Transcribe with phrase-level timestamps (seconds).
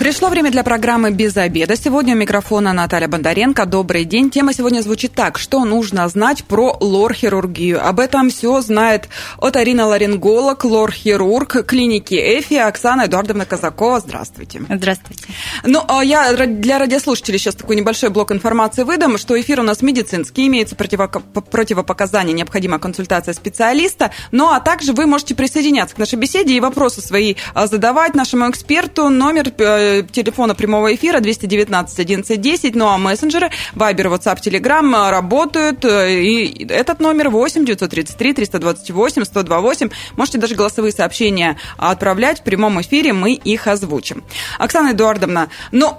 [0.00, 1.76] Пришло время для программы «Без обеда».
[1.76, 3.66] Сегодня у микрофона Наталья Бондаренко.
[3.66, 4.30] Добрый день.
[4.30, 5.38] Тема сегодня звучит так.
[5.38, 7.78] Что нужно знать про лор-хирургию?
[7.78, 14.00] Об этом все знает оториноларинголог, лор-хирург клиники ЭФИ Оксана Эдуардовна Казакова.
[14.00, 14.62] Здравствуйте.
[14.70, 15.24] Здравствуйте.
[15.64, 19.82] Ну, а я для радиослушателей сейчас такой небольшой блок информации выдам, что эфир у нас
[19.82, 24.12] медицинский, имеется противопоказания, необходима консультация специалиста.
[24.32, 28.48] Ну, а также вы можете присоединяться к нашей беседе и вопросы свои а, задавать нашему
[28.48, 29.10] эксперту.
[29.10, 35.84] Номер э, телефона прямого эфира 219 1110, ну а мессенджеры Viber, WhatsApp, Telegram работают.
[35.84, 39.90] И этот номер 8 933 328 128.
[40.16, 44.24] Можете даже голосовые сообщения отправлять в прямом эфире, мы их озвучим.
[44.58, 45.96] Оксана Эдуардовна, ну,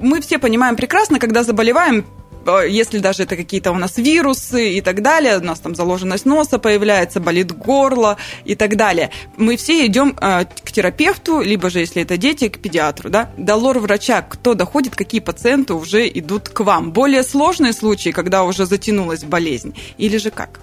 [0.00, 2.21] мы все понимаем прекрасно, когда заболеваем, Э,
[2.68, 6.58] если даже это какие-то у нас вирусы и так далее, у нас там заложенность носа
[6.58, 9.10] появляется, болит горло и так далее.
[9.36, 13.10] Мы все идем э, к терапевту, либо же, если это дети, к педиатру.
[13.10, 13.30] Да?
[13.36, 16.92] До лор-врача кто доходит, какие пациенты уже идут к вам?
[16.92, 20.60] Более сложные случаи, когда уже затянулась болезнь, или же как?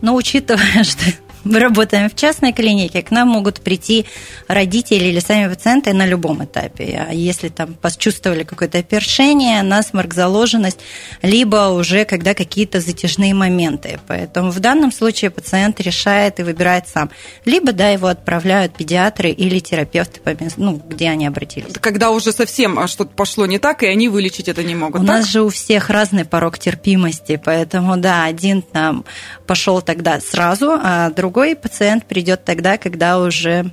[0.00, 1.04] Но учитывая, что
[1.44, 4.06] мы работаем в частной клинике, к нам могут прийти
[4.48, 7.06] родители или сами пациенты на любом этапе.
[7.08, 10.80] А если там почувствовали какое-то першение, насморк, заложенность,
[11.22, 14.00] либо уже когда какие-то затяжные моменты.
[14.06, 17.10] Поэтому в данном случае пациент решает и выбирает сам.
[17.44, 20.20] Либо, да, его отправляют педиатры или терапевты,
[20.56, 21.72] ну, где они обратились.
[21.80, 25.02] Когда уже совсем а, что-то пошло не так, и они вылечить это не могут.
[25.02, 25.16] У так?
[25.16, 29.04] нас же у всех разный порог терпимости, поэтому, да, один там
[29.46, 33.70] пошел тогда сразу, а другой другой пациент придет тогда, когда уже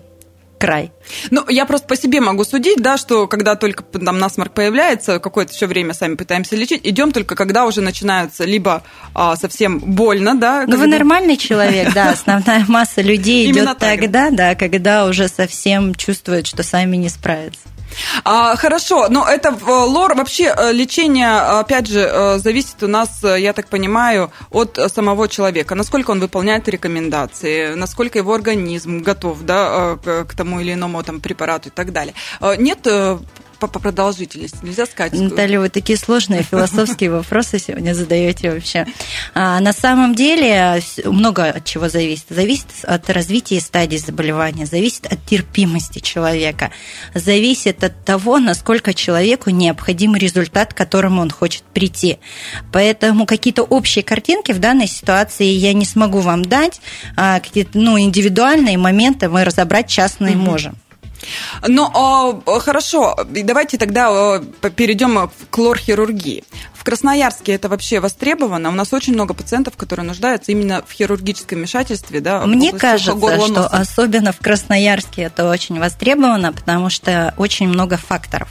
[0.59, 0.91] край.
[1.31, 5.53] Ну, я просто по себе могу судить, да, что когда только там насморк появляется, какое-то
[5.53, 8.83] еще время сами пытаемся лечить, идем только когда уже начинаются либо
[9.15, 10.65] а, совсем больно, да.
[10.67, 16.45] Ну, вы нормальный человек, да, основная масса людей идет тогда, да, когда уже совсем чувствуют,
[16.45, 17.61] что сами не справятся.
[18.23, 23.23] А, хорошо, но это э, лор, вообще э, лечение, опять же, э, зависит у нас,
[23.23, 25.75] я так понимаю, от самого человека.
[25.75, 31.69] Насколько он выполняет рекомендации, насколько его организм готов да, к тому или иному там, препарату
[31.69, 32.13] и так далее.
[32.57, 32.87] Нет
[33.59, 34.57] по, по продолжительности?
[34.61, 35.13] Нельзя сказать.
[35.13, 38.85] Наталья, вы такие сложные философские вопросы сегодня задаете вообще.
[39.33, 42.25] А, на самом деле много от чего зависит.
[42.29, 46.71] Зависит от развития стадии заболевания, зависит от терпимости человека,
[47.13, 52.19] зависит от того, насколько человеку необходим результат, к которому он хочет прийти.
[52.71, 56.81] Поэтому какие-то общие картинки в данной ситуации я не смогу вам дать.
[57.15, 60.43] А какие-то ну, индивидуальные моменты мы разобрать частные угу.
[60.43, 60.77] можем.
[61.67, 64.41] Но э, хорошо, давайте тогда
[64.75, 66.43] перейдем к лор-хирургии.
[66.73, 68.69] В Красноярске это вообще востребовано.
[68.69, 72.21] У нас очень много пациентов, которые нуждаются именно в хирургическом вмешательстве.
[72.21, 78.49] Да, Мне кажется, что особенно в Красноярске это очень востребовано, потому что очень много факторов.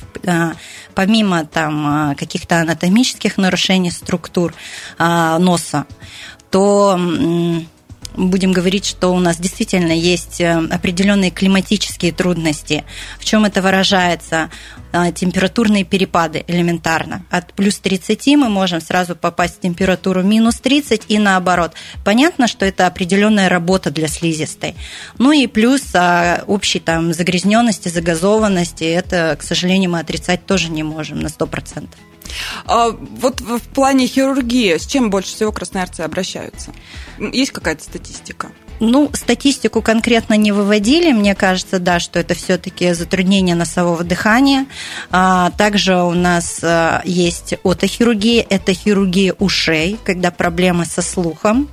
[0.95, 4.53] Помимо там каких-то анатомических нарушений структур
[4.99, 5.87] носа,
[6.51, 6.99] то
[8.17, 12.85] будем говорить, что у нас действительно есть э, определенные климатические трудности.
[13.19, 14.51] В чем это выражается?
[14.93, 17.25] Э, температурные перепады элементарно.
[17.31, 21.73] От плюс 30 мы можем сразу попасть в температуру минус 30 и наоборот.
[22.05, 24.75] Понятно, что это определенная работа для слизистой.
[25.19, 30.83] Ну и плюс а, общей там загрязненности, загазованности, это, к сожалению, мы отрицать тоже не
[30.83, 31.89] можем на 100%.
[32.67, 36.73] А вот в плане хирургии с чем больше всего красноярцы обращаются?
[37.19, 38.51] Есть какая-то статистика?
[38.79, 41.13] Ну, статистику конкретно не выводили.
[41.13, 44.67] Мне кажется, да, что это все-таки затруднение носового дыхания.
[45.11, 51.69] А, также у нас а, есть отохирургия, это хирургия ушей, когда проблемы со слухом.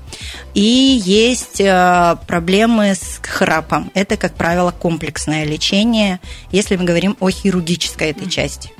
[0.54, 0.62] И
[1.04, 3.92] есть а, проблемы с храпом.
[3.94, 6.22] Это, как правило, комплексное лечение,
[6.52, 8.72] если мы говорим о хирургической этой части.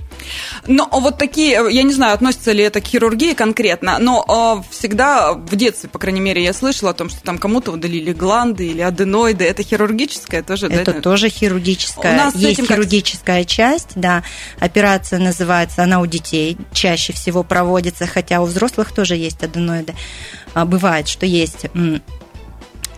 [0.68, 5.34] Но вот такие, я не знаю, относится ли это к хирургии конкретно, но э, всегда
[5.34, 8.82] в детстве, по крайней мере, я слышала о том, что там кому-то удалили гланды или
[8.82, 9.46] аденоиды.
[9.46, 10.68] Это хирургическое тоже?
[10.68, 11.02] Это да?
[11.02, 12.14] тоже хирургическое.
[12.14, 13.50] У нас есть хирургическая как...
[13.50, 14.24] часть, да.
[14.60, 19.94] Операция называется, она у детей чаще всего проводится, хотя у взрослых тоже есть аденоиды.
[20.54, 21.66] А, бывает, что есть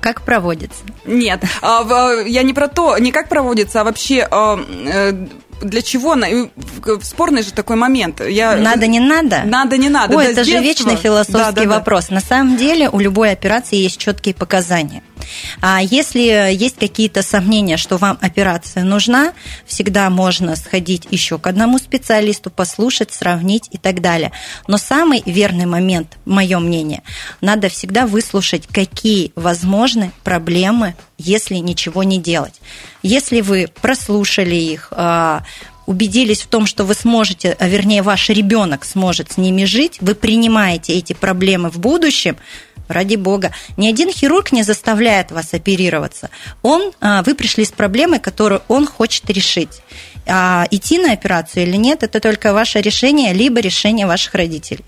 [0.05, 0.83] как проводится?
[1.05, 5.27] Нет, а, я не про то, не как проводится, а вообще э,
[5.61, 6.15] для чего?
[7.01, 8.21] Спорный же такой момент.
[8.21, 8.55] Я...
[8.55, 9.43] Надо, не надо?
[9.45, 10.15] Надо, не надо.
[10.15, 12.07] Ой, да, это же вечный философский да, да, вопрос.
[12.07, 12.15] Да.
[12.15, 15.03] На самом деле у любой операции есть четкие показания–
[15.61, 19.33] А если есть какие-то сомнения, что вам операция нужна,
[19.65, 24.31] всегда можно сходить еще к одному специалисту, послушать, сравнить и так далее.
[24.67, 27.03] Но самый верный момент, мое мнение,
[27.41, 32.59] надо всегда выслушать, какие возможны проблемы, если ничего не делать.
[33.01, 35.43] Если вы прослушали их, а,
[35.85, 40.15] убедились в том, что вы сможете, а вернее ваш ребенок сможет с ними жить, вы
[40.15, 42.37] принимаете эти проблемы в будущем,
[42.87, 43.51] ради бога.
[43.77, 46.29] Ни один хирург не заставляет вас оперироваться.
[46.61, 49.81] Он, а, вы пришли с проблемой, которую он хочет решить.
[50.27, 54.83] А идти на операцию или нет, это только ваше решение, либо решение ваших родителей.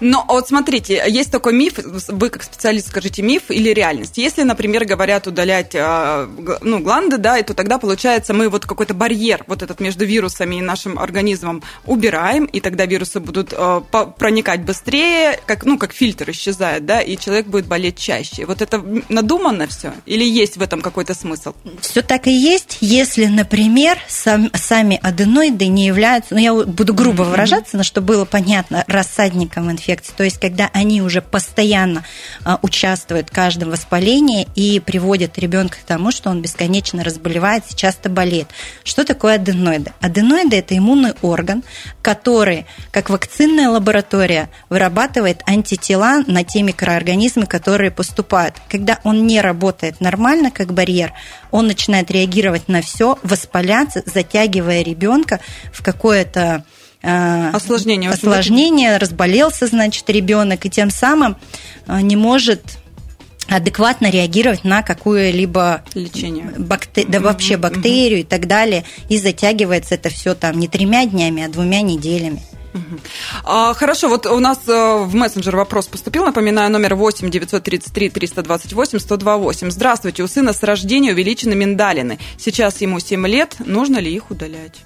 [0.00, 1.78] Но вот смотрите, есть такой миф,
[2.08, 4.18] вы как специалист скажите, миф или реальность.
[4.18, 6.28] Если, например, говорят удалять а,
[6.62, 10.56] ну, гланды, да, и то тогда получается мы вот какой-то барьер вот этот между вирусами
[10.56, 16.30] и нашим организмом убираем, и тогда вирусы будут а, проникать быстрее, как, ну, как фильтр
[16.30, 18.46] исчезает, да, и человек будет болеть чаще.
[18.46, 19.92] Вот это надуманно все?
[20.06, 21.54] Или есть в этом какой-то смысл?
[21.80, 27.24] Все так и есть, если, например, сам, сами аденоиды не являются, ну, я буду грубо
[27.24, 27.30] mm-hmm.
[27.30, 32.04] выражаться, но чтобы было понятно, рассадником источником инфекции, то есть когда они уже постоянно
[32.44, 38.08] а, участвуют в каждом воспалении и приводят ребенка к тому, что он бесконечно разболевается, часто
[38.08, 38.48] болеет.
[38.84, 39.92] Что такое аденоиды?
[40.00, 41.62] Аденоиды– это иммунный орган,
[42.02, 48.54] который, как вакцинная лаборатория, вырабатывает антитела на те микроорганизмы, которые поступают.
[48.68, 51.12] Когда он не работает нормально, как барьер,
[51.50, 55.40] он начинает реагировать на все, воспаляться, затягивая ребенка
[55.72, 56.64] в какое-то
[57.54, 58.10] осложнение.
[58.10, 61.36] Осложнение, разболелся, значит, ребенок, и тем самым
[61.86, 62.62] э, не может
[63.48, 67.06] адекватно реагировать на какую-либо лечение, бактер...
[67.08, 71.48] да вообще бактерию и так далее, и затягивается это все там не тремя днями, а
[71.48, 72.42] двумя неделями.
[73.44, 76.24] А, хорошо, вот у нас э, в мессенджер вопрос поступил.
[76.24, 79.70] Напоминаю, номер 8 933 328 128.
[79.70, 82.18] Здравствуйте, у сына с рождения увеличены миндалины.
[82.36, 83.56] Сейчас ему 7 лет.
[83.58, 84.84] Нужно ли их удалять?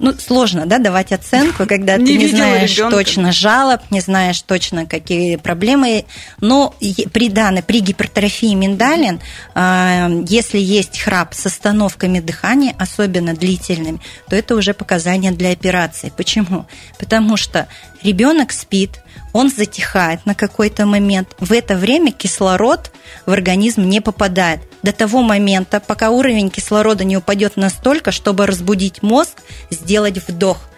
[0.00, 2.96] Ну, сложно, да, давать оценку, когда не ты не знаешь ребенка.
[2.96, 6.06] точно жалоб, не знаешь точно, какие проблемы.
[6.40, 6.74] Но
[7.12, 9.20] при данной, при гипертрофии миндалин,
[9.54, 16.10] а, если есть храп с остановками дыхания, особенно длительными, то это уже показания для операции.
[16.16, 16.66] Почему?
[16.98, 17.68] Потому что
[18.02, 19.00] ребенок спит,
[19.34, 21.36] он затихает на какой-то момент.
[21.38, 22.90] В это время кислород
[23.26, 24.60] в организм не попадает.
[24.82, 30.69] До того момента, пока уровень кислорода не упадет настолько, чтобы разбудить мозг, сделать вдох.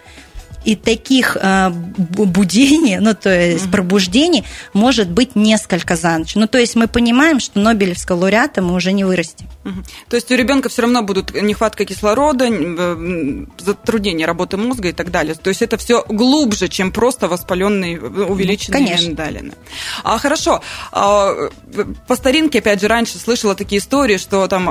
[0.63, 4.43] И таких э, будений, ну то есть пробуждений,
[4.73, 6.35] может быть несколько за ночь.
[6.35, 9.47] Ну то есть мы понимаем, что Нобелевского лауреата мы уже не вырастим.
[10.09, 12.45] То есть у ребенка все равно будут нехватка кислорода,
[13.59, 15.35] затруднение работы мозга и так далее.
[15.35, 19.53] То есть это все глубже, чем просто воспаленные э, увеличенные ну, миндалины.
[20.03, 20.61] А хорошо,
[20.91, 21.49] а,
[22.07, 24.69] по старинке, опять же, раньше слышала такие истории, что там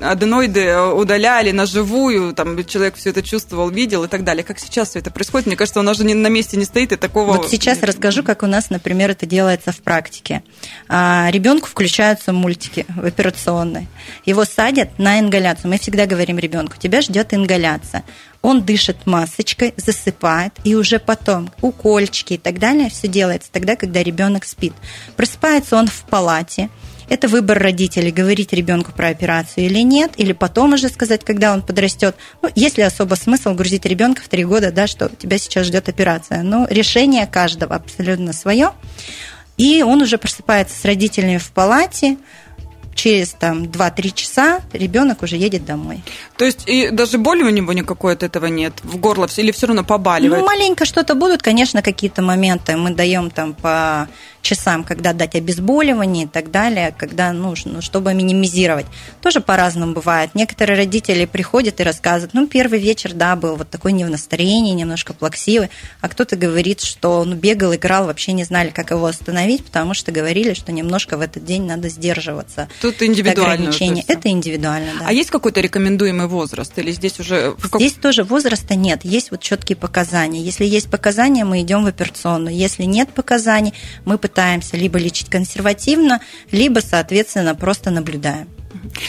[0.00, 4.42] аденоиды удаляли на живую, там человек все это чувствовал, видел и так далее.
[4.44, 5.46] Как сейчас все это происходит?
[5.46, 7.34] Мне кажется, у нас же на месте не стоит и такого.
[7.36, 10.42] Вот сейчас расскажу, как у нас, например, это делается в практике.
[10.88, 13.88] А, ребенку включаются мультики в операционной.
[14.24, 15.70] Его садят на ингаляцию.
[15.70, 18.04] Мы всегда говорим ребенку, тебя ждет ингаляция.
[18.42, 24.02] Он дышит масочкой, засыпает, и уже потом укольчики и так далее все делается тогда, когда
[24.02, 24.74] ребенок спит.
[25.16, 26.70] Просыпается он в палате,
[27.08, 31.62] это выбор родителей, говорить ребенку про операцию или нет, или потом уже сказать, когда он
[31.62, 32.16] подрастет.
[32.42, 35.88] Ну, есть ли особо смысл грузить ребенка в три года, да, что тебя сейчас ждет
[35.88, 36.42] операция?
[36.42, 38.72] Но решение каждого абсолютно свое.
[39.56, 42.18] И он уже просыпается с родителями в палате,
[42.96, 46.02] через там 2-3 часа ребенок уже едет домой.
[46.36, 49.66] То есть и даже боли у него никакой от этого нет в горло или все
[49.68, 50.40] равно побаливает?
[50.40, 52.76] Ну, маленько что-то будут, конечно, какие-то моменты.
[52.76, 54.08] Мы даем там по
[54.46, 58.86] часам, когда дать обезболивание и так далее, когда нужно, чтобы минимизировать.
[59.20, 60.30] Тоже по-разному бывает.
[60.34, 64.72] Некоторые родители приходят и рассказывают, ну, первый вечер, да, был вот такой не в настроении,
[64.72, 69.64] немножко плаксивый, а кто-то говорит, что он бегал, играл, вообще не знали, как его остановить,
[69.64, 72.68] потому что говорили, что немножко в этот день надо сдерживаться.
[72.80, 73.54] Тут индивидуально.
[73.54, 74.04] Ограничения.
[74.06, 75.06] Это индивидуально, да.
[75.08, 76.78] А есть какой-то рекомендуемый возраст?
[76.78, 77.56] Или здесь уже...
[77.74, 79.04] Здесь тоже возраста нет.
[79.04, 80.40] Есть вот четкие показания.
[80.40, 82.54] Если есть показания, мы идем в операционную.
[82.54, 83.74] Если нет показаний,
[84.04, 88.48] мы пытаемся пытаемся либо лечить консервативно, либо, соответственно, просто наблюдаем.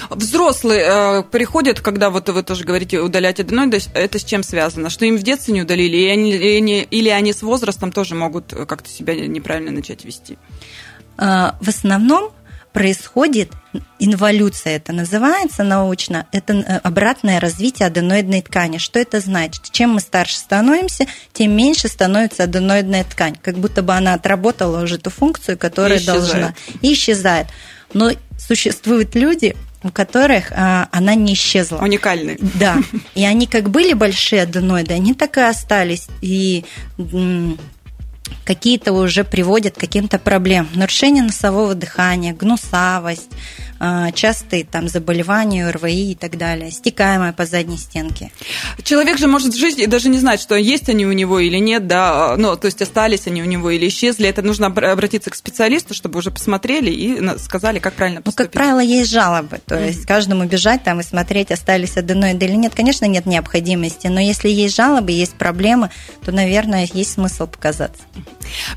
[0.09, 4.89] Взрослые э, приходят, когда вот вы тоже говорите удалять аденоиды, это с чем связано?
[4.89, 8.15] Что им в детстве не удалили, или они, или они, или они с возрастом тоже
[8.15, 10.37] могут как-то себя неправильно начать вести?
[11.17, 12.31] Э, в основном
[12.71, 13.51] происходит
[13.99, 18.77] инволюция, это называется научно, это э, обратное развитие аденоидной ткани.
[18.77, 19.71] Что это значит?
[19.71, 24.97] Чем мы старше становимся, тем меньше становится аденоидная ткань, как будто бы она отработала уже
[24.97, 27.47] ту функцию, которая и должна, и исчезает.
[27.93, 31.77] Но существуют люди, у которых а, она не исчезла.
[31.77, 32.37] Уникальные.
[32.55, 32.77] Да.
[33.15, 36.07] И они как были большие аденоиды, они так и остались.
[36.21, 36.65] И
[38.45, 40.69] какие-то уже приводят к каким-то проблемам.
[40.73, 43.29] Нарушение носового дыхания, гнусавость,
[44.13, 48.31] частые там заболевания, РВИ и так далее, стекаемое по задней стенке.
[48.83, 51.87] Человек же может жить и даже не знать, что есть они у него или нет,
[51.87, 54.27] да, ну, то есть остались они у него или исчезли.
[54.27, 58.39] Это нужно обратиться к специалисту, чтобы уже посмотрели и сказали, как правильно поступить.
[58.39, 60.07] Ну, как правило, есть жалобы, то есть mm-hmm.
[60.07, 62.73] каждому бежать там и смотреть, остались аденоиды или нет.
[62.75, 65.89] Конечно, нет необходимости, но если есть жалобы, есть проблемы,
[66.23, 68.01] то, наверное, есть смысл показаться.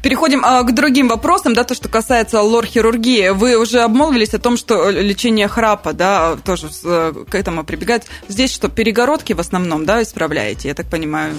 [0.02, 3.30] Переходим а, к другим вопросам, да, то, что касается лор-хирургии.
[3.30, 8.06] Вы уже обмолвились о том, что лечение храпа, да, тоже к этому прибегает.
[8.28, 11.36] Здесь что, перегородки в основном, да, исправляете, я так понимаю?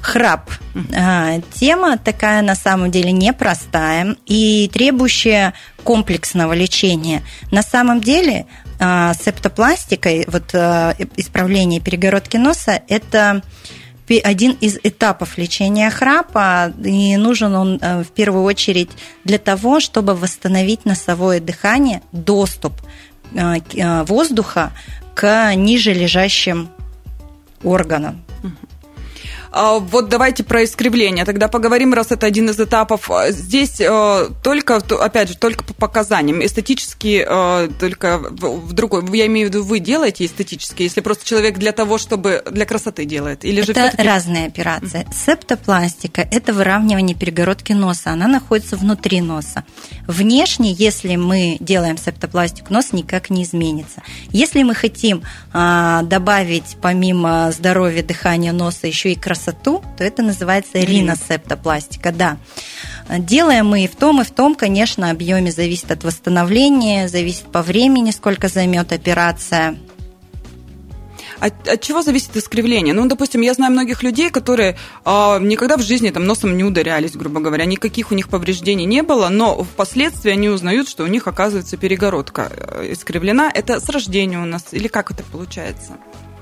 [0.00, 0.50] Храп.
[0.96, 7.22] А, тема такая на самом деле непростая и требующая комплексного лечения.
[7.50, 8.46] На самом деле
[8.78, 13.42] а, септопластикой, вот а, исправление перегородки носа, это
[14.16, 18.90] один из этапов лечения храпа, и нужен он э, в первую очередь
[19.24, 22.72] для того, чтобы восстановить носовое дыхание, доступ
[23.34, 24.72] э, э, воздуха
[25.14, 26.68] к ниже лежащим
[27.62, 28.22] органам.
[29.50, 31.24] А, вот давайте про искривление.
[31.24, 33.10] Тогда поговорим, раз это один из этапов.
[33.28, 36.44] Здесь э, только, опять же, только по показаниям.
[36.44, 39.04] Эстетически э, только в другой.
[39.16, 43.04] Я имею в виду, вы делаете эстетически, если просто человек для того, чтобы для красоты
[43.04, 43.44] делает.
[43.44, 45.06] Или же это разные операции.
[45.12, 48.10] Септопластика– это выравнивание перегородки носа.
[48.10, 49.64] Она находится внутри носа.
[50.06, 54.02] Внешне, если мы делаем септопластику, нос никак не изменится.
[54.30, 60.22] Если мы хотим а, добавить помимо здоровья дыхания носа еще и красоту, красоту, то это
[60.22, 62.38] называется риносептопластика, да.
[63.08, 67.62] Делаем мы и в том, и в том, конечно, объеме зависит от восстановления, зависит по
[67.62, 69.76] времени, сколько займет операция.
[71.40, 72.92] От, от чего зависит искривление?
[72.94, 77.12] Ну, допустим, я знаю многих людей, которые э, никогда в жизни там носом не ударялись,
[77.12, 81.28] грубо говоря, никаких у них повреждений не было, но впоследствии они узнают, что у них
[81.28, 83.52] оказывается перегородка э, искривлена.
[83.54, 85.92] Это с рождения у нас или как это получается?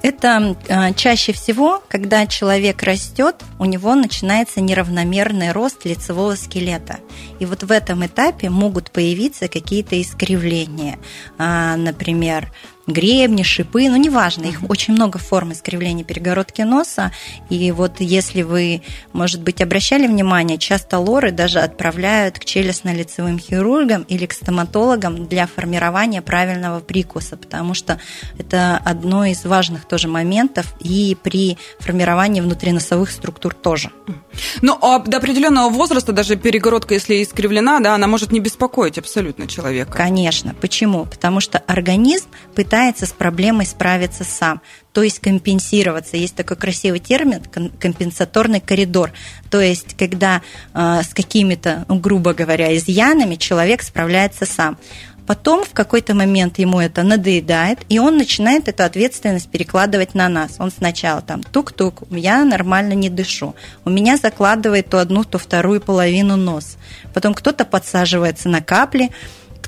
[0.06, 7.00] Это а, чаще всего, когда человек растет, у него начинается неравномерный рост лицевого скелета.
[7.40, 11.00] И вот в этом этапе могут появиться какие-то искривления.
[11.38, 12.52] А, например,
[12.86, 17.12] гребни, шипы, ну неважно, их очень много форм искривления перегородки носа.
[17.50, 24.02] И вот если вы, может быть, обращали внимание, часто лоры даже отправляют к челюстно-лицевым хирургам
[24.02, 28.00] или к стоматологам для формирования правильного прикуса, потому что
[28.38, 33.90] это одно из важных тоже моментов и при формировании внутриносовых структур тоже.
[34.62, 39.46] Ну, а до определенного возраста даже перегородка, если искривлена, да, она может не беспокоить абсолютно
[39.46, 39.92] человека.
[39.92, 40.54] Конечно.
[40.60, 41.04] Почему?
[41.06, 44.60] Потому что организм пытается пытается с проблемой справиться сам,
[44.92, 46.18] то есть компенсироваться.
[46.18, 47.40] Есть такой красивый термин
[47.80, 49.12] компенсаторный коридор.
[49.50, 50.42] То есть, когда
[50.74, 54.76] э, с какими-то, грубо говоря, изъянами человек справляется сам.
[55.26, 60.56] Потом в какой-то момент ему это надоедает, и он начинает эту ответственность перекладывать на нас.
[60.58, 63.54] Он сначала там тук-тук, я нормально не дышу.
[63.86, 66.76] У меня закладывает то одну, то вторую половину нос.
[67.14, 69.10] Потом кто-то подсаживается на капли,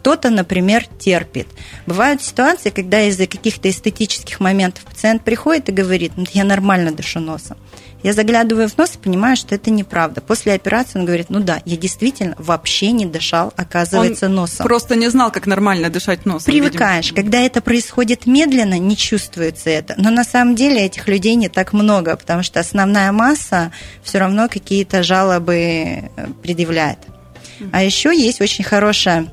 [0.08, 1.48] кто-то, например, терпит.
[1.84, 7.20] Бывают ситуации, когда из-за каких-то эстетических моментов пациент приходит и говорит, ну, я нормально дышу
[7.20, 7.58] носом.
[8.02, 10.22] Я заглядываю в нос и понимаю, что это неправда.
[10.22, 14.66] После операции он говорит, ну да, я действительно вообще не дышал, оказывается, он носом.
[14.66, 16.54] просто не знал, как нормально дышать носом.
[16.54, 17.10] Привыкаешь.
[17.10, 17.22] Видимо.
[17.22, 19.92] Когда это происходит медленно, не чувствуется это.
[19.98, 23.72] Но на самом деле этих людей не так много, потому что основная масса
[24.02, 26.08] все равно какие-то жалобы э,
[26.42, 27.00] предъявляет.
[27.72, 29.28] А еще есть очень хорошая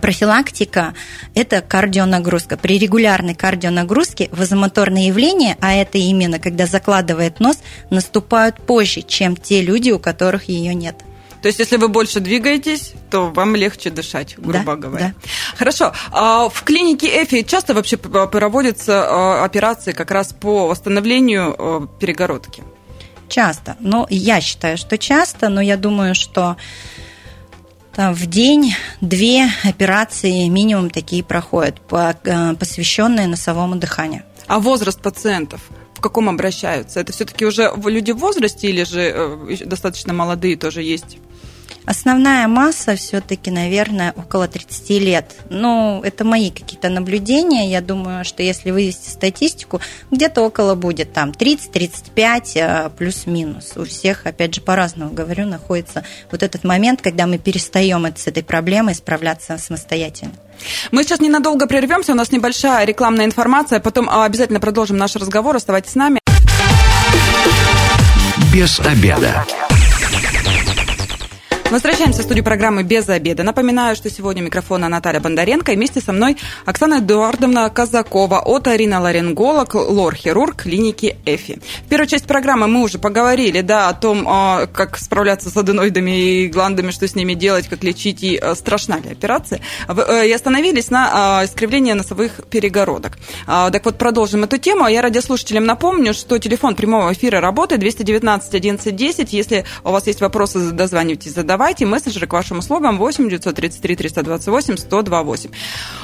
[0.00, 0.94] профилактика–
[1.34, 2.56] это кардионагрузка.
[2.56, 7.58] При регулярной кардионагрузке вазомоторные явления, а это именно когда закладывает нос,
[7.90, 10.96] наступают позже, чем те люди, у которых ее нет.
[11.42, 15.14] То есть, если вы больше двигаетесь, то вам легче дышать, грубо да, говоря.
[15.14, 15.28] Да.
[15.56, 15.92] Хорошо.
[16.10, 22.64] А в клинике ЭФИ часто вообще проводятся а, операции как раз по восстановлению перегородки?
[23.28, 23.76] Часто.
[23.80, 26.56] Ну, я считаю, что часто, но я думаю, что
[27.96, 34.22] там в день две операции минимум такие проходят, э, посвященные носовому дыханию.
[34.46, 35.62] А возраст пациентов?
[35.96, 37.00] в каком обращаются?
[37.00, 41.16] Это все-таки уже люди в возрасте или же э, достаточно молодые тоже есть?
[41.86, 45.36] Основная масса все-таки, наверное, около 30 лет.
[45.50, 47.70] Ну, это мои какие-то наблюдения.
[47.70, 53.72] Я думаю, что если вывести статистику, где-то около будет там 30-35 э, плюс-минус.
[53.76, 58.42] У всех, опять же, по-разному говорю, находится вот этот момент, когда мы перестаем с этой
[58.42, 60.32] проблемой справляться самостоятельно.
[60.90, 65.56] Мы сейчас ненадолго прервемся, у нас небольшая рекламная информация, потом а, обязательно продолжим наш разговор,
[65.56, 66.18] оставайтесь с нами.
[68.52, 69.44] Без обеда.
[71.68, 73.42] Возвращаемся в студию программы «Без обеда».
[73.42, 80.62] Напоминаю, что сегодня микрофона Наталья Бондаренко и вместе со мной Оксана Эдуардовна Казакова, оториноларинголог, лор-хирург
[80.62, 81.58] клиники ЭФИ.
[81.84, 86.44] В первой части программы мы уже поговорили да, о том, а, как справляться с аденоидами
[86.44, 89.60] и гландами, что с ними делать, как лечить и а, страшна ли операция.
[89.88, 93.18] Э, и остановились на а, искривлении носовых перегородок.
[93.46, 94.86] Так вот, продолжим эту тему.
[94.86, 99.32] Я радиослушателям напомню, что телефон прямого эфира работает 219 11 10.
[99.32, 104.74] Если у вас есть вопросы, дозванивайтесь, задавайте Давайте мессенджеры к вашим услугам 8 933 328
[104.74, 105.50] 1028.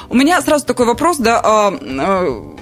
[0.09, 2.55] У меня сразу такой вопрос, да, а, а,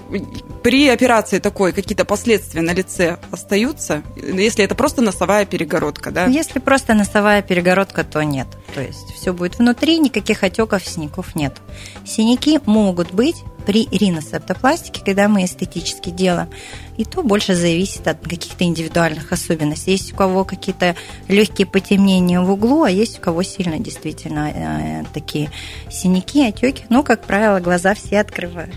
[0.64, 6.26] при операции такой какие-то последствия на лице остаются, если это просто носовая перегородка, да?
[6.26, 8.48] Если просто носовая перегородка, то нет.
[8.74, 11.58] То есть все будет внутри, никаких отеков, синяков нет.
[12.06, 16.50] Синяки могут быть при риносептопластике, когда мы эстетически делаем,
[16.98, 19.92] и то больше зависит от каких-то индивидуальных особенностей.
[19.92, 20.96] Есть у кого какие-то
[21.28, 25.52] легкие потемнения в углу, а есть у кого сильно действительно э, такие
[25.90, 26.84] синяки, отеки.
[26.90, 28.74] Но, как правило, глаза все открывают.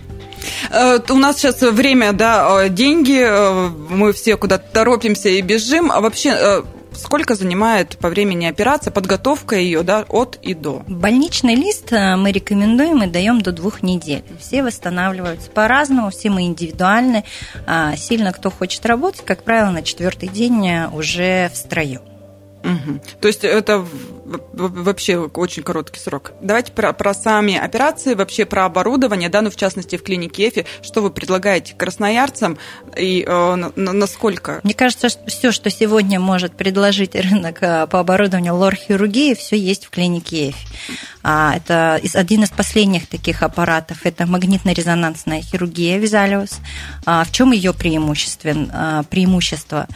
[0.70, 5.90] Э, у нас сейчас время, да, э, деньги, э, мы все куда-то торопимся и бежим.
[5.90, 6.62] А вообще
[6.94, 10.84] сколько занимает по времени операция, подготовка ее да, от и до?
[10.86, 14.22] Больничный лист мы рекомендуем и даем до двух недель.
[14.38, 17.24] Все восстанавливаются по-разному, все мы индивидуальны.
[17.66, 22.00] А сильно кто хочет работать, как правило, на четвертый день уже в строю.
[22.64, 23.00] Угу.
[23.20, 23.84] То есть это
[24.54, 26.32] вообще очень короткий срок.
[26.40, 30.64] Давайте про, про сами операции, вообще про оборудование, да, ну в частности в клинике ЭФИ,
[30.82, 32.56] что вы предлагаете красноярцам
[32.96, 34.60] и э, на, насколько?
[34.62, 39.84] Мне кажется, что все, что сегодня может предложить рынок э, по оборудованию лор-хирургии, все есть
[39.84, 40.66] в клинике ЭФИ.
[41.22, 46.60] А, это один из последних таких аппаратов, это магнитно-резонансная хирургия Визалиус.
[47.04, 48.52] А, в чем ее преимущество?
[48.72, 49.86] А, преимущество?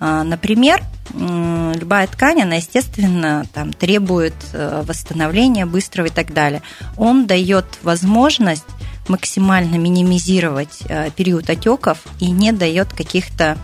[0.00, 0.82] А, например,
[1.14, 6.62] любая ткань, она, естественно, там, требует э, восстановления быстрого и так далее.
[6.96, 8.66] Он дает возможность
[9.08, 13.56] максимально минимизировать э, период отеков и не дает каких-то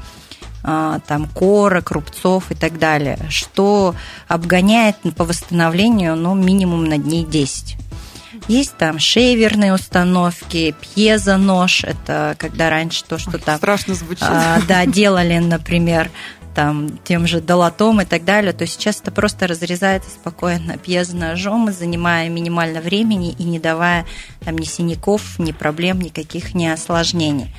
[0.66, 3.94] а, там корок, рубцов и так далее, что
[4.28, 7.76] обгоняет по восстановлению ну, минимум на дней 10.
[8.48, 13.56] Есть там шейверные установки, пьезонож, это когда раньше то, что Ой, там...
[13.58, 14.22] Страшно звучит.
[14.22, 16.10] А, да, делали, например,
[16.54, 22.28] там, тем же долотом и так далее, то сейчас это просто разрезается спокойно пьезоножом, занимая
[22.28, 24.06] минимально времени и не давая
[24.44, 27.54] там ни синяков, ни проблем, никаких ни осложнений.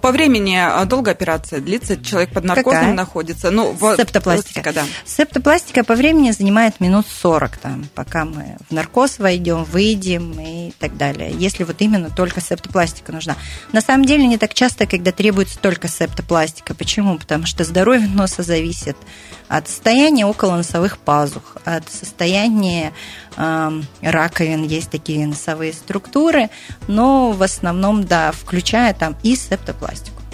[0.00, 1.96] По времени а, долго операция длится?
[2.02, 2.94] Человек под наркозом Какая?
[2.94, 3.50] находится?
[3.50, 4.72] Ну, Септопластика.
[4.72, 4.84] Да.
[5.04, 10.96] Септопластика по времени занимает минут 40, там, пока мы в наркоз войдем, выйдем и так
[10.96, 11.32] далее.
[11.36, 13.36] Если вот именно только септопластика нужна.
[13.72, 16.74] На самом деле не так часто, когда требуется только септопластика.
[16.74, 17.18] Почему?
[17.18, 18.96] Потому что здоровье носа зависит
[19.48, 22.92] от состояния около носовых пазух, от состояния
[23.36, 26.50] э, раковин, есть такие носовые структуры,
[26.88, 30.24] но в основном, да, включая там и септопластику.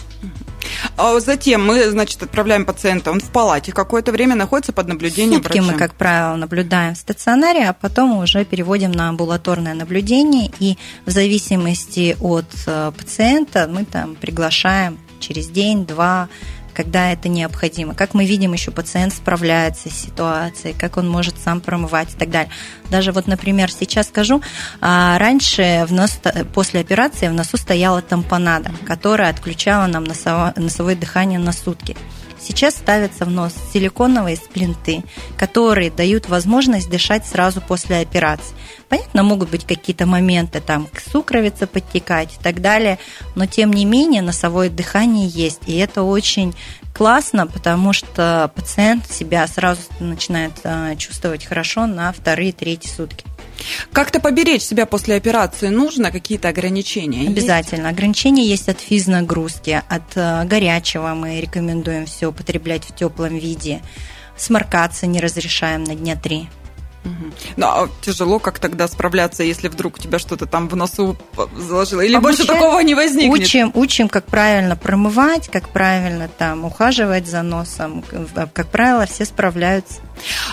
[0.96, 5.58] А затем мы, значит, отправляем пациента, он в палате какое-то время находится под наблюдением Сутки
[5.58, 5.72] врача.
[5.72, 11.10] мы, как правило, наблюдаем в стационаре, а потом уже переводим на амбулаторное наблюдение, и в
[11.10, 16.28] зависимости от э, пациента мы там приглашаем через день-два
[16.80, 17.94] когда это необходимо.
[17.94, 22.30] Как мы видим, еще пациент справляется с ситуацией, как он может сам промывать и так
[22.30, 22.50] далее.
[22.90, 24.40] Даже вот, например, сейчас скажу,
[24.80, 26.18] а, раньше в нос,
[26.54, 31.98] после операции в носу стояла тампонада, которая отключала нам носово, носовое дыхание на сутки.
[32.40, 35.04] Сейчас ставятся в нос силиконовые сплинты,
[35.36, 38.56] которые дают возможность дышать сразу после операции.
[38.90, 42.98] Понятно, могут быть какие-то моменты, там, сукровица подтекать и так далее,
[43.36, 46.54] но тем не менее носовое дыхание есть, и это очень
[46.92, 53.24] классно, потому что пациент себя сразу начинает а, чувствовать хорошо на вторые, третьи сутки.
[53.92, 56.10] Как-то поберечь себя после операции нужно?
[56.10, 57.28] Какие-то ограничения?
[57.28, 57.86] Обязательно.
[57.86, 57.94] Есть?
[57.94, 63.82] Ограничения есть от физнагрузки, от э, горячего мы рекомендуем все употреблять в теплом виде.
[64.36, 66.48] Сморкаться не разрешаем на дня три.
[67.56, 71.16] Ну, а тяжело как тогда справляться, если вдруг у тебя что-то там в носу
[71.56, 72.00] заложило?
[72.00, 73.40] Или Обучаем, больше такого не возникнет?
[73.40, 78.04] Учим, учим, как правильно промывать, как правильно там ухаживать за носом.
[78.52, 80.00] Как правило, все справляются.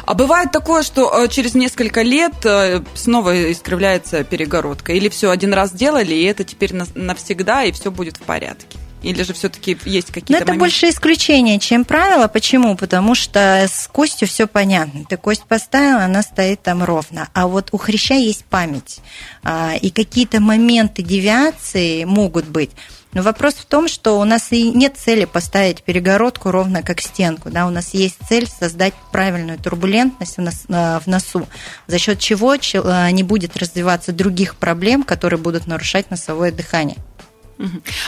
[0.05, 4.93] А бывает такое, что э, через несколько лет э, снова искривляется перегородка?
[4.93, 8.77] Или все один раз делали, и это теперь навсегда, и все будет в порядке?
[9.07, 10.59] Или же все-таки есть какие-то Ну, это моменты?
[10.59, 12.27] больше исключение, чем правило.
[12.27, 12.75] Почему?
[12.75, 15.05] Потому что с костью все понятно.
[15.05, 17.29] Ты кость поставила, она стоит там ровно.
[17.33, 18.99] А вот у хряща есть память.
[19.43, 22.71] А, и какие-то моменты девиации могут быть.
[23.13, 27.49] Но вопрос в том, что у нас и нет цели поставить перегородку ровно как стенку.
[27.49, 27.65] Да?
[27.65, 31.47] У нас есть цель создать правильную турбулентность в носу,
[31.87, 36.97] за счет чего не будет развиваться других проблем, которые будут нарушать носовое дыхание.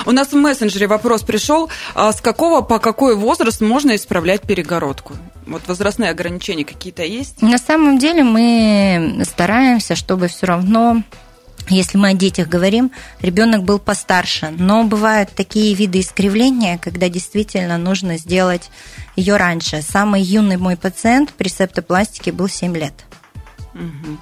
[0.05, 5.13] У нас в мессенджере вопрос пришел, а с какого по какой возраст можно исправлять перегородку?
[5.45, 7.41] Вот возрастные ограничения какие-то есть?
[7.41, 11.03] На самом деле мы стараемся, чтобы все равно
[11.69, 14.51] если мы о детях говорим, ребенок был постарше.
[14.57, 18.71] Но бывают такие виды искривления, когда действительно нужно сделать
[19.15, 19.83] ее раньше.
[19.83, 22.93] Самый юный мой пациент при септопластике был 7 лет.
[23.75, 24.17] Угу.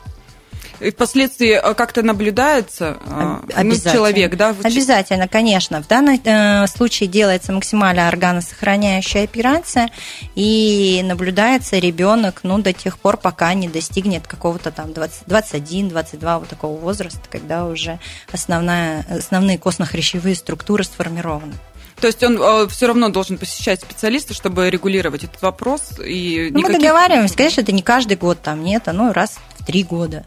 [0.79, 4.55] И впоследствии э, как-то наблюдается э, ну, человек, да?
[4.63, 5.81] Обязательно, конечно.
[5.81, 9.89] В данном э, случае делается максимально органосохраняющая операция,
[10.35, 16.79] и наблюдается ребенок ну, до тех пор, пока не достигнет какого-то там 21-22 вот такого
[16.79, 17.99] возраста, когда уже
[18.31, 21.53] основная, основные костно-хрящевые структуры сформированы.
[21.99, 25.93] То есть он э, все равно должен посещать специалиста, чтобы регулировать этот вопрос.
[26.05, 26.77] И ну, никаких...
[26.77, 30.25] Мы договариваемся, конечно, это не каждый год там нет, ну раз в три года.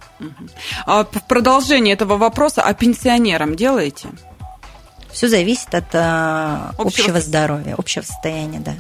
[0.87, 4.09] А в продолжение этого вопроса, а пенсионерам делаете?
[5.13, 5.99] Все зависит от э,
[6.79, 8.75] общего, общего здоровья, общего состояния, да.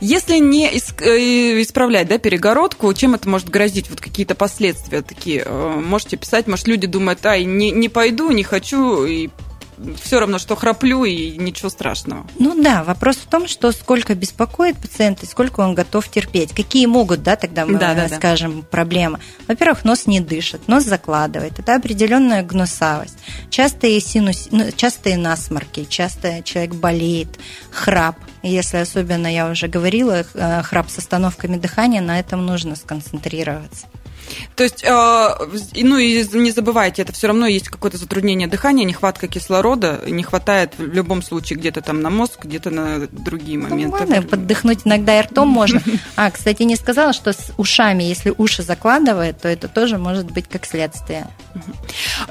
[0.00, 3.90] Если не э, исправлять да, перегородку, чем это может грозить?
[3.90, 6.46] Вот какие-то последствия такие э, можете писать?
[6.46, 9.30] Может, люди думают, ай, не, не пойду, не хочу, и
[10.02, 12.26] все равно, что храплю, и ничего страшного.
[12.38, 16.52] Ну да, вопрос в том, что сколько беспокоит пациента, и сколько он готов терпеть.
[16.52, 18.66] Какие могут, да, тогда мы да, да, скажем, да.
[18.70, 19.20] проблемы.
[19.48, 21.58] Во-первых, нос не дышит, нос закладывает.
[21.58, 23.18] Это определенная гнусавость.
[23.50, 24.48] Частые, синус...
[24.50, 27.38] ну, частые насморки, часто человек болеет,
[27.70, 28.16] храп.
[28.42, 33.86] Если особенно, я уже говорила, э, храп с остановками дыхания, на этом нужно сконцентрироваться.
[34.56, 35.28] То есть, э,
[35.82, 40.74] ну и не забывайте, это все равно есть какое-то затруднение дыхания, нехватка кислорода, не хватает
[40.78, 43.96] в любом случае где-то там на мозг, где-то на другие ну, моменты.
[43.98, 45.82] Ладно, поддохнуть иногда и ртом можно.
[46.16, 50.48] А, кстати, не сказала, что с ушами, если уши закладывает, то это тоже может быть
[50.48, 51.28] как следствие.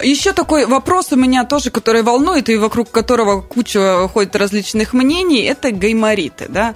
[0.01, 5.41] Еще такой вопрос у меня тоже, который волнует и вокруг которого куча ходит различных мнений,
[5.41, 6.75] это гаймориты, да?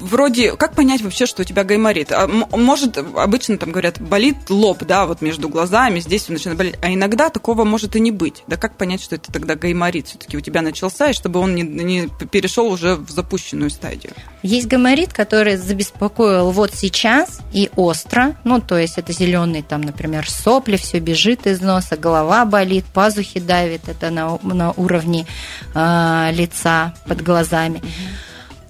[0.00, 2.12] Вроде, как понять вообще, что у тебя гайморит?
[2.12, 6.76] А, может, обычно там говорят, болит лоб, да, вот между глазами, здесь он начинает болеть,
[6.82, 8.44] а иногда такого может и не быть.
[8.46, 11.62] Да как понять, что это тогда гайморит все-таки у тебя начался, и чтобы он не,
[11.62, 14.12] не перешел уже в запущенную стадию?
[14.42, 20.30] Есть гайморит, который забеспокоил вот сейчас и остро, ну, то есть это зеленый там, например,
[20.30, 25.26] сопли, все бежит из носа, голова болит, пазухи давит, это на, на уровне
[25.74, 27.78] э, лица под глазами.
[27.78, 28.27] Mm-hmm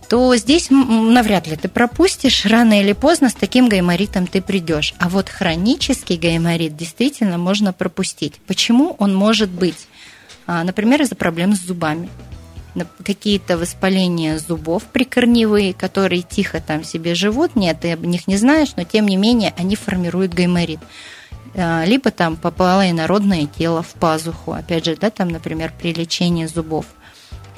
[0.08, 4.94] то здесь навряд ли ты пропустишь, рано или поздно с таким гайморитом ты придешь.
[4.98, 8.34] А вот хронический гайморит действительно можно пропустить.
[8.46, 9.86] Почему он может быть?
[10.46, 12.08] А, например, из-за проблем с зубами
[13.04, 18.74] какие-то воспаления зубов прикорневые, которые тихо там себе живут, нет, ты об них не знаешь,
[18.76, 20.78] но тем не менее они формируют гайморит.
[21.54, 26.46] А, либо там попало инородное тело в пазуху, опять же, да, там, например, при лечении
[26.46, 26.86] зубов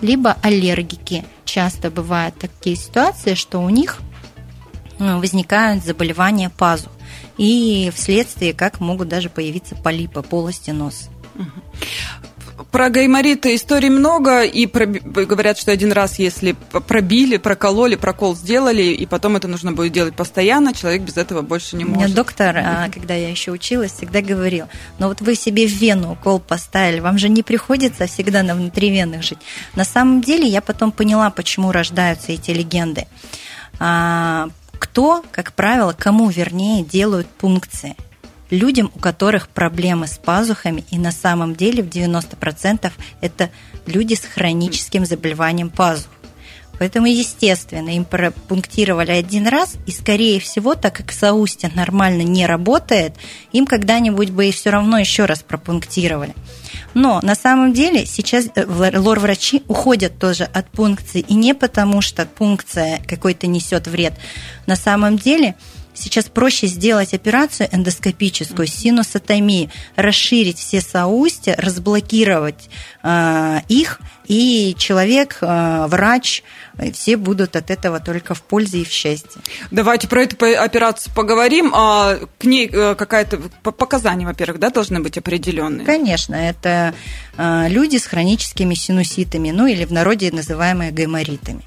[0.00, 1.24] либо аллергики.
[1.50, 3.98] Часто бывают такие ситуации, что у них
[5.00, 6.92] э, возникают заболевания пазух.
[7.38, 11.10] И вследствие как могут даже появиться полипы полости носа.
[12.70, 18.82] Про гаймориты историй много, и про, говорят, что один раз, если пробили, прокололи, прокол сделали,
[18.82, 21.98] и потом это нужно будет делать постоянно, человек без этого больше не может.
[21.98, 24.66] У меня доктор, а, когда я еще училась, всегда говорил,
[24.98, 28.54] но «Ну вот вы себе в вену укол поставили, вам же не приходится всегда на
[28.54, 29.38] внутривенных жить.
[29.74, 33.06] На самом деле я потом поняла, почему рождаются эти легенды.
[33.78, 37.96] А, кто, как правило, кому вернее делают пункции–
[38.50, 43.50] людям, у которых проблемы с пазухами, и на самом деле в 90% это
[43.86, 46.10] люди с хроническим заболеванием пазух.
[46.80, 53.12] Поэтому, естественно, им пропунктировали один раз, и, скорее всего, так как соустье нормально не работает,
[53.52, 56.34] им когда-нибудь бы и все равно еще раз пропунктировали.
[56.94, 62.24] Но на самом деле сейчас э, лор-врачи уходят тоже от пункции, и не потому, что
[62.24, 64.14] пункция какой-то несет вред.
[64.64, 65.56] На самом деле
[65.94, 72.70] Сейчас проще сделать операцию эндоскопическую, синусотомию, расширить все соустья, разблокировать
[73.02, 76.44] э, их, и человек, э, врач,
[76.92, 79.42] все будут от этого только в пользе и в счастье.
[79.72, 81.72] Давайте про эту операцию поговорим.
[81.74, 83.38] А к ней э, какая-то
[83.72, 85.84] показания, во-первых, да, должны быть определенные?
[85.84, 86.94] Конечно, это
[87.36, 91.62] э, люди с хроническими синуситами, ну или в народе называемые гайморитами.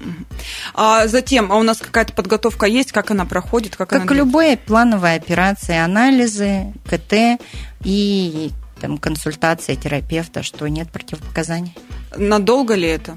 [0.72, 3.76] А затем, а у нас какая-то подготовка есть, как она проходит?
[3.76, 7.38] Как, как она любая плановая операция, анализы, КТ
[7.84, 11.74] и там, консультация терапевта, что нет противопоказаний.
[12.16, 13.16] Надолго ли это?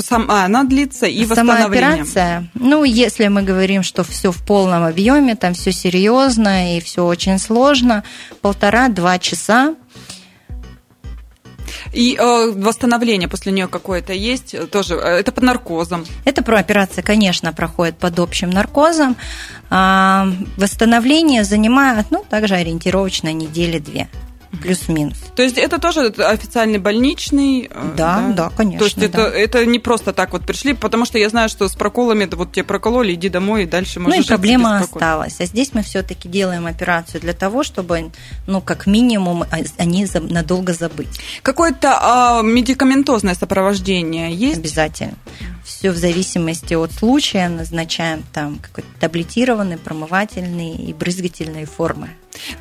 [0.00, 1.92] Сам, а, она длится и Сама восстановление.
[1.94, 7.04] операция, ну, если мы говорим, что все в полном объеме, там все серьезно и все
[7.04, 8.04] очень сложно,
[8.42, 9.74] полтора-два часа.
[11.92, 16.04] И э, восстановление после нее какое-то есть, тоже э, это под наркозом.
[16.24, 19.16] Это про операция, конечно, проходит под общим наркозом.
[19.70, 24.08] А, восстановление занимает, ну, также ориентировочно недели две
[24.62, 25.16] плюс-минус.
[25.34, 27.70] То есть это тоже официальный больничный?
[27.70, 28.78] Э, да, да, да конечно.
[28.78, 29.06] То есть да.
[29.06, 32.52] это, это не просто так вот пришли, потому что я знаю, что с проколами, вот
[32.52, 35.36] тебе прокололи, иди домой и дальше можешь Ну и проблема осталась.
[35.40, 38.10] А здесь мы все-таки делаем операцию для того, чтобы,
[38.46, 41.08] ну, как минимум, а, они надолго забыть.
[41.42, 44.58] Какое-то а, медикаментозное сопровождение есть?
[44.58, 45.14] Обязательно.
[45.64, 52.10] Все в зависимости от случая назначаем там какой-то таблетированный, промывательный и брызгательные формы.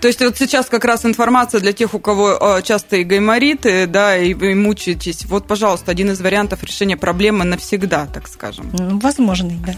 [0.02, 4.18] То есть вот сейчас как раз информация для тех, у кого а, частые гаймориты, да,
[4.18, 5.26] и вы мучаетесь.
[5.26, 8.70] Вот, пожалуйста, один из вариантов решения проблемы навсегда, так скажем.
[9.00, 9.74] Возможный, да.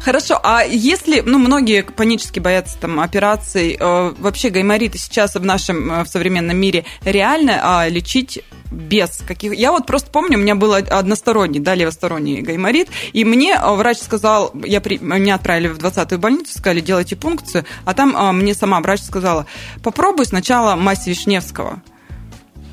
[0.00, 6.04] Хорошо, а если, ну, многие панически боятся там операций, а, вообще гаймориты сейчас в нашем
[6.04, 8.40] в современном мире реально а, лечить
[8.74, 9.54] без каких...
[9.54, 14.52] Я вот просто помню, у меня был односторонний, да, левосторонний гайморит, и мне врач сказал,
[14.64, 14.98] я при...
[14.98, 19.46] меня отправили в 20-ю больницу, сказали, делайте пункцию, а там а, мне сама врач сказала,
[19.82, 21.82] попробуй сначала мазь Вишневского.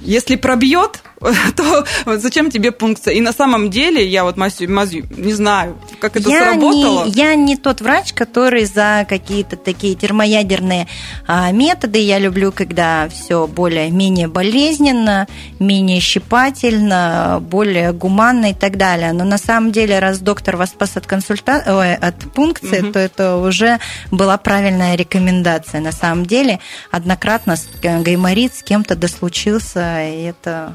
[0.02, 1.04] Если пробьет,
[1.56, 1.86] то
[2.18, 3.14] зачем тебе пункция?
[3.14, 7.06] И на самом деле, я вот мазью, мазью не знаю, как это я сработало.
[7.06, 10.88] Не, я не тот врач, который за какие-то такие термоядерные
[11.28, 12.00] а, методы.
[12.00, 15.28] Я люблю, когда все более-менее болезненно,
[15.60, 19.14] менее щипательно, более гуманно и так далее.
[19.14, 21.64] Но на самом деле, раз доктор вас спас от, консульта...
[21.68, 22.94] Ой, от пункции, угу.
[22.94, 23.80] то это уже
[24.10, 25.82] была правильная рекомендация.
[25.82, 30.74] На самом деле, однократно э, гайморит с кем-то дослучился, и это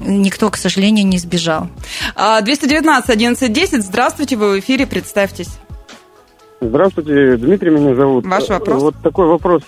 [0.00, 1.68] никто, к сожалению, не сбежал.
[2.16, 3.84] 219 11 10.
[3.84, 5.58] Здравствуйте, вы в эфире, представьтесь.
[6.60, 8.26] Здравствуйте, Дмитрий меня зовут.
[8.26, 8.82] Ваш вопрос?
[8.82, 9.62] Вот такой вопрос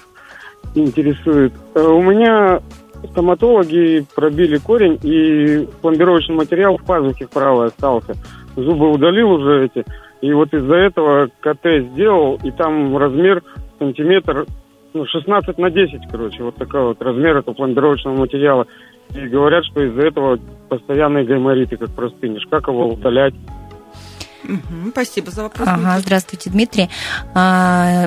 [0.75, 1.53] интересует.
[1.75, 2.61] Э, у меня
[3.11, 8.15] стоматологи пробили корень, и пломбировочный материал в пазухе правой остался.
[8.57, 9.85] Зубы удалил уже эти.
[10.21, 13.43] И вот из-за этого КТ сделал, и там размер
[13.79, 14.47] сантиметр,
[14.95, 18.67] ну, 16 на 10, короче, вот такой вот размер этого пломбировочного материала.
[19.15, 22.47] И говорят, что из-за этого постоянные гаймориты, как простынешь.
[22.51, 23.35] Как его удалять?
[24.45, 25.69] Угу, спасибо за вопрос.
[25.69, 26.89] Ага, здравствуйте, Дмитрий.
[27.35, 28.07] А,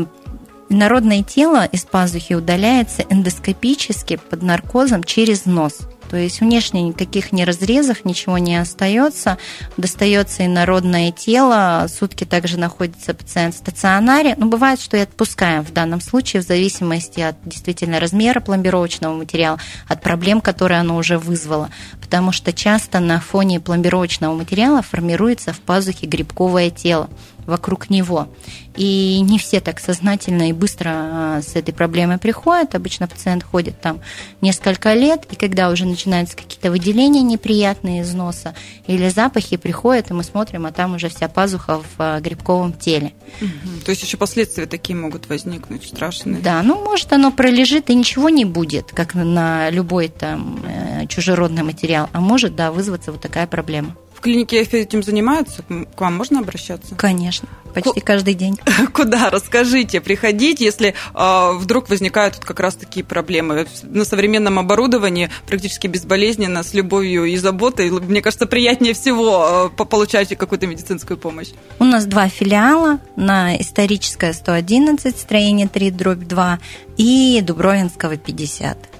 [0.69, 5.87] народное тело из пазухи удаляется эндоскопически под наркозом через нос.
[6.15, 9.37] То есть внешне никаких не разрезов, ничего не остается.
[9.75, 11.87] Достается инородное тело.
[11.89, 14.33] Сутки также находится пациент в стационаре.
[14.37, 19.13] Но ну, бывает, что и отпускаем в данном случае в зависимости от действительно размера пломбировочного
[19.13, 21.69] материала, от проблем, которые оно уже вызвало.
[21.99, 27.09] Потому что часто на фоне пломбировочного материала формируется в пазухе грибковое тело
[27.45, 28.27] вокруг него.
[28.75, 32.75] И не все так сознательно и быстро а, с этой проблемой приходят.
[32.75, 34.01] Обычно пациент ходит там
[34.41, 38.53] несколько лет, и когда уже начинаются какие-то выделения неприятные из носа
[38.87, 43.13] или запахи, приходят, и мы смотрим, а там уже вся пазуха в а, грибковом теле.
[43.41, 43.85] Угу.
[43.85, 46.41] То есть еще последствия такие могут возникнуть страшные.
[46.41, 51.63] Да, ну может оно пролежит и ничего не будет, как на любой там э, чужеродный
[51.63, 55.63] материал, а может, да, вызваться вот такая проблема клинике этим занимаются?
[55.95, 56.95] К вам можно обращаться?
[56.95, 58.57] Конечно, почти Ку- каждый день.
[58.93, 59.29] Куда?
[59.29, 63.67] Расскажите, приходите, если э, вдруг возникают тут как раз такие проблемы.
[63.83, 67.91] На современном оборудовании практически безболезненно, с любовью и заботой.
[67.91, 71.49] Мне кажется, приятнее всего э, получать какую-то медицинскую помощь.
[71.77, 76.59] У нас два филиала на историческое 111, строение 3, дробь 2
[76.97, 78.94] и Дубровинского 50.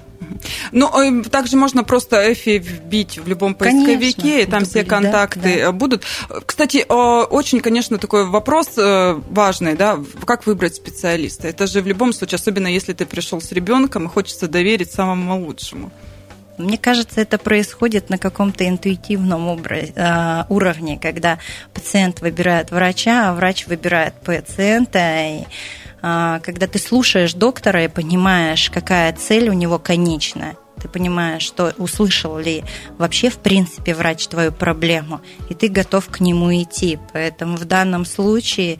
[0.72, 4.88] Ну, э, также можно просто Эфи вбить в любом поисковике, конечно, и там все были,
[4.88, 5.72] контакты да, да.
[5.72, 6.04] будут.
[6.44, 11.48] Кстати, очень, конечно, такой вопрос э, важный, да, как выбрать специалиста.
[11.48, 15.44] Это же в любом случае, особенно если ты пришел с ребенком и хочется доверить самому
[15.44, 15.90] лучшему.
[16.58, 21.38] Мне кажется, это происходит на каком-то интуитивном э, уровне, когда
[21.74, 24.98] пациент выбирает врача, а врач выбирает пациента.
[25.26, 25.44] И
[26.02, 31.74] а, когда ты слушаешь доктора и понимаешь, какая цель у него конечная, ты понимаешь, что
[31.78, 32.64] услышал ли
[32.98, 36.98] вообще в принципе врач твою проблему, и ты готов к нему идти.
[37.12, 38.78] Поэтому в данном случае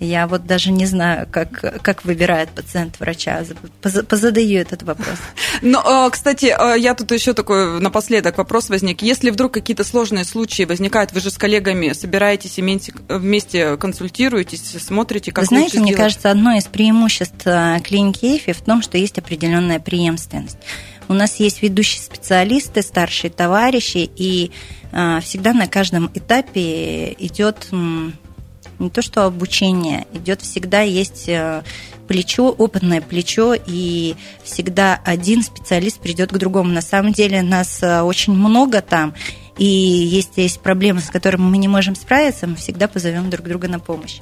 [0.00, 3.42] я вот даже не знаю, как, как выбирает пациент врача.
[3.80, 5.18] Позадаю этот вопрос.
[5.62, 9.02] Но, э, кстати, э, я тут еще такой напоследок вопрос возник.
[9.02, 15.42] Если вдруг какие-то сложные случаи возникают, вы же с коллегами собираетесь вместе консультируетесь, смотрите, как
[15.44, 16.02] Вы знаете, мне сделать?
[16.02, 20.58] кажется, одно из преимуществ э, клиники ЭФИ в том, что есть определенная преемственность.
[21.08, 24.50] У нас есть ведущие специалисты, старшие товарищи, и
[25.22, 27.68] всегда на каждом этапе идет
[28.78, 31.62] не то что обучение, идет всегда есть э,
[32.06, 36.70] плечо, опытное плечо, и всегда один специалист придет к другому.
[36.70, 39.14] На самом деле нас э, очень много там,
[39.58, 43.68] и если есть проблемы, с которыми мы не можем справиться, мы всегда позовем друг друга
[43.68, 44.20] на помощь.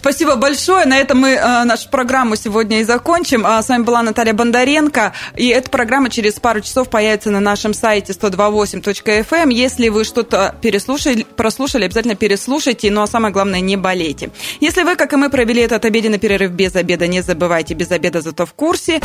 [0.00, 0.86] Спасибо большое.
[0.86, 3.44] На этом мы э, нашу программу сегодня и закончим.
[3.46, 5.12] А, с вами была Наталья Бондаренко.
[5.36, 9.42] И эта программа через пару часов появится на нашем сайте 128.fm.
[9.42, 9.48] Эм.
[9.50, 12.90] Если вы что-то переслушали, прослушали, обязательно переслушайте.
[12.90, 14.30] Ну а самое главное, не болейте.
[14.60, 18.22] Если вы, как и мы, провели этот обеденный перерыв без обеда, не забывайте, без обеда
[18.22, 19.00] зато в курсе.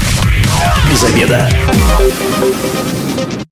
[0.90, 1.50] Без обеда.